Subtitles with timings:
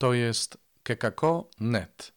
[0.00, 2.12] to jest kekako.net.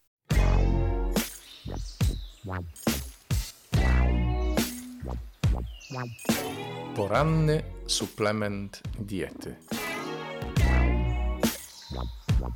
[6.96, 9.56] Poranny suplement diety.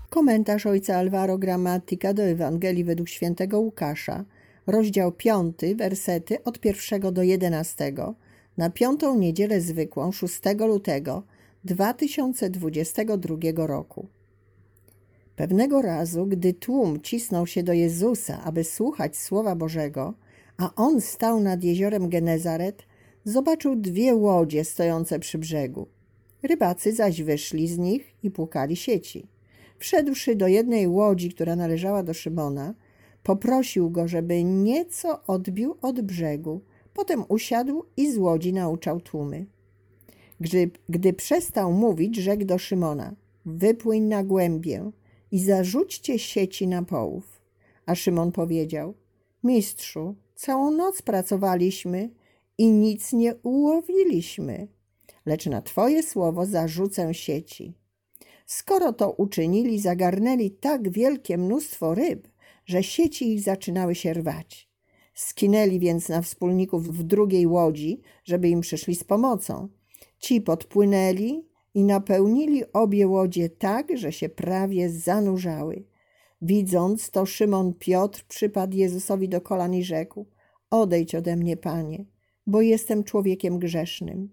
[0.09, 4.25] Komentarz ojca Alvaro Gramatika do Ewangelii według świętego Łukasza,
[4.67, 7.93] rozdział 5, wersety od 1 do 11,
[8.57, 11.23] na piątą niedzielę zwykłą 6 lutego
[11.63, 14.16] 2022 roku.
[15.37, 20.13] Pewnego razu, gdy tłum cisnął się do Jezusa, aby słuchać Słowa Bożego,
[20.57, 22.83] a on stał nad jeziorem Genezaret,
[23.23, 25.87] zobaczył dwie łodzie stojące przy brzegu.
[26.43, 29.27] Rybacy zaś wyszli z nich i płukali sieci.
[29.77, 32.73] Wszedłszy do jednej łodzi, która należała do Szymona,
[33.23, 36.61] poprosił go, żeby nieco odbił od brzegu.
[36.93, 39.45] Potem usiadł i z łodzi nauczał tłumy.
[40.39, 44.91] Gdy, gdy przestał mówić, rzekł do Szymona: Wypłyń na głębię
[45.31, 47.41] i zarzućcie sieci na połów.
[47.85, 48.93] A Szymon powiedział:
[49.43, 52.09] Mistrzu, całą noc pracowaliśmy
[52.57, 54.67] i nic nie ułowiliśmy,
[55.25, 57.73] lecz na Twoje słowo zarzucę sieci.
[58.45, 62.27] Skoro to uczynili, zagarnęli tak wielkie mnóstwo ryb,
[62.65, 64.69] że sieci ich zaczynały się rwać.
[65.13, 69.69] Skinęli więc na wspólników w drugiej łodzi, żeby im przyszli z pomocą.
[70.19, 71.45] Ci podpłynęli
[71.77, 75.83] i napełnili obie łodzie tak, że się prawie zanurzały.
[76.41, 80.25] Widząc to, Szymon Piotr przypadł Jezusowi do kolan i rzekł:
[80.69, 82.05] Odejdź ode mnie, panie,
[82.47, 84.29] bo jestem człowiekiem grzesznym.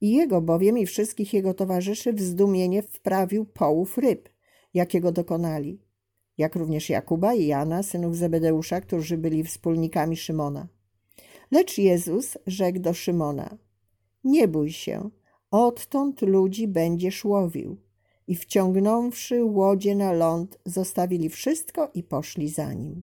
[0.00, 4.28] I jego bowiem i wszystkich jego towarzyszy w zdumienie wprawił połów ryb,
[4.74, 5.80] jakiego dokonali,
[6.38, 10.68] jak również Jakuba i Jana, synów Zebedeusza, którzy byli wspólnikami Szymona.
[11.50, 13.58] Lecz Jezus rzekł do Szymona:
[14.24, 15.10] Nie bój się,
[15.54, 17.76] odtąd ludzi będziesz łowił.
[18.26, 23.00] I wciągnąwszy łodzie na ląd, zostawili wszystko i poszli za nim.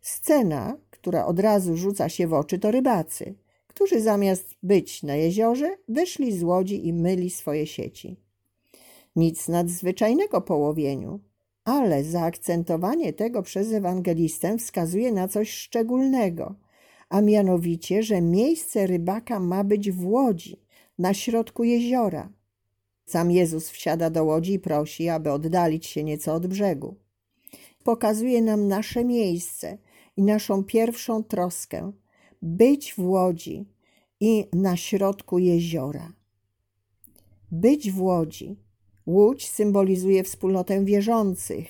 [0.00, 3.34] Scena, która od razu rzuca się w oczy, to rybacy,
[3.66, 8.16] którzy zamiast być na jeziorze, wyszli z łodzi i myli swoje sieci.
[9.16, 11.20] Nic nadzwyczajnego po łowieniu,
[11.64, 16.54] ale zaakcentowanie tego przez ewangelistę wskazuje na coś szczególnego,
[17.08, 20.63] a mianowicie, że miejsce rybaka ma być w łodzi,
[20.98, 22.32] na środku jeziora.
[23.06, 26.96] Sam Jezus wsiada do łodzi i prosi, aby oddalić się nieco od brzegu.
[27.84, 29.78] Pokazuje nam nasze miejsce
[30.16, 31.92] i naszą pierwszą troskę
[32.42, 33.64] być w łodzi
[34.20, 36.12] i na środku jeziora.
[37.50, 38.56] Być w łodzi.
[39.06, 41.68] Łódź symbolizuje wspólnotę wierzących.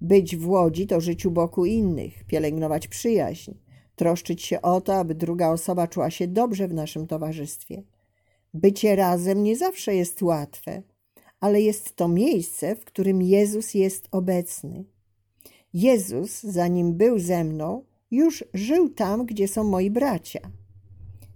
[0.00, 3.52] Być w łodzi to żyć u boku innych, pielęgnować przyjaźń,
[3.96, 7.82] troszczyć się o to, aby druga osoba czuła się dobrze w naszym towarzystwie.
[8.54, 10.82] Bycie razem nie zawsze jest łatwe,
[11.40, 14.84] ale jest to miejsce, w którym Jezus jest obecny.
[15.72, 20.40] Jezus, zanim był ze mną, już żył tam, gdzie są moi bracia.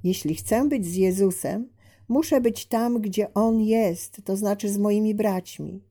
[0.05, 1.69] Jeśli chcę być z Jezusem,
[2.09, 5.83] muszę być tam, gdzie On jest, to znaczy z moimi braćmi.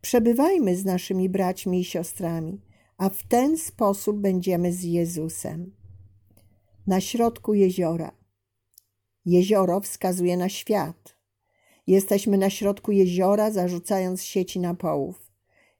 [0.00, 2.60] Przebywajmy z naszymi braćmi i siostrami,
[2.98, 5.72] a w ten sposób będziemy z Jezusem.
[6.86, 8.21] Na środku jeziora.
[9.26, 11.16] Jezioro wskazuje na świat.
[11.86, 15.32] Jesteśmy na środku jeziora, zarzucając sieci na połów.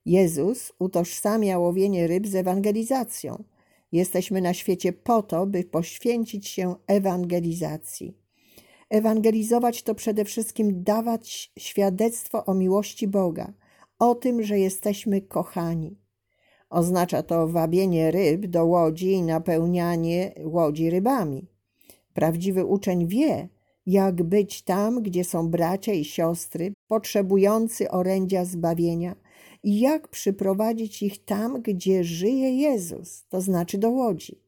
[0.06, 3.44] Jezus utożsamia łowienie ryb z ewangelizacją.
[3.92, 8.14] Jesteśmy na świecie po to, by poświęcić się ewangelizacji.
[8.91, 13.52] Ewangelizować to przede wszystkim dawać świadectwo o miłości Boga,
[13.98, 15.98] o tym, że jesteśmy kochani.
[16.70, 21.51] Oznacza to wabienie ryb do łodzi i napełnianie łodzi rybami.
[22.14, 23.48] Prawdziwy uczeń wie,
[23.86, 29.16] jak być tam, gdzie są bracia i siostry potrzebujący orędzia zbawienia
[29.62, 34.40] i jak przyprowadzić ich tam, gdzie żyje Jezus, to znaczy do łodzi.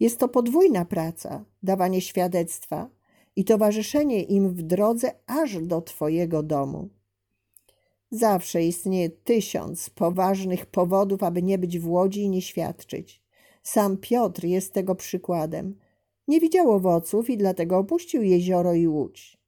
[0.00, 2.90] Jest to podwójna praca, dawanie świadectwa
[3.36, 6.88] i towarzyszenie im w drodze aż do Twojego domu.
[8.10, 13.22] Zawsze istnieje tysiąc poważnych powodów, aby nie być w łodzi i nie świadczyć.
[13.62, 15.78] Sam Piotr jest tego przykładem.
[16.28, 19.38] Nie widział owoców i dlatego opuścił jezioro i łódź.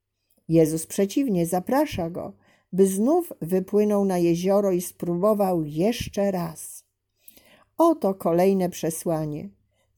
[0.48, 2.32] Jezus przeciwnie zaprasza go,
[2.72, 6.84] by znów wypłynął na jezioro i spróbował jeszcze raz.
[7.78, 9.48] Oto kolejne przesłanie.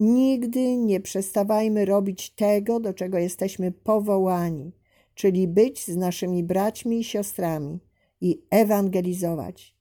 [0.01, 4.73] Nigdy nie przestawajmy robić tego, do czego jesteśmy powołani,
[5.15, 7.79] czyli być z naszymi braćmi i siostrami
[8.21, 9.77] i ewangelizować.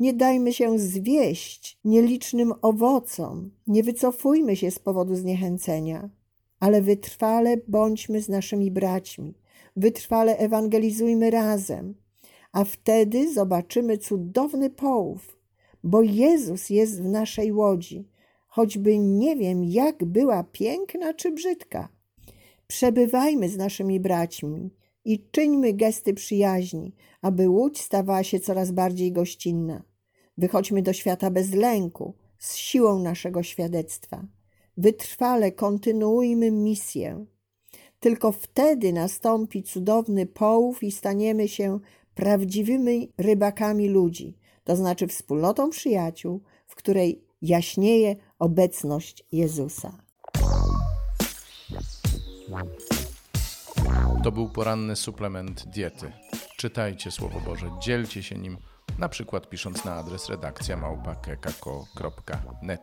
[0.00, 6.10] Nie dajmy się zwieść nielicznym owocom, nie wycofujmy się z powodu zniechęcenia,
[6.62, 9.34] ale wytrwale bądźmy z naszymi braćmi,
[9.76, 11.94] wytrwale ewangelizujmy razem,
[12.52, 15.38] a wtedy zobaczymy cudowny połów,
[15.84, 18.08] bo Jezus jest w naszej łodzi,
[18.46, 21.88] choćby nie wiem, jak była piękna czy brzydka.
[22.66, 24.70] Przebywajmy z naszymi braćmi
[25.04, 29.82] i czyńmy gesty przyjaźni, aby łódź stawała się coraz bardziej gościnna.
[30.38, 34.26] Wychodźmy do świata bez lęku, z siłą naszego świadectwa.
[34.76, 37.26] Wytrwale kontynuujmy misję.
[38.00, 41.80] Tylko wtedy nastąpi cudowny połów i staniemy się
[42.14, 49.98] prawdziwymi rybakami ludzi, to znaczy wspólnotą przyjaciół, w której jaśnieje obecność Jezusa.
[54.24, 56.12] To był poranny suplement diety.
[56.56, 58.58] Czytajcie Słowo Boże, dzielcie się nim,
[58.98, 62.82] na przykład pisząc na adres redakcja małpa.kekako.net.